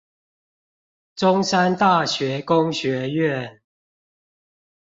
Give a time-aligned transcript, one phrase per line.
[1.15, 3.61] 中山大學工學院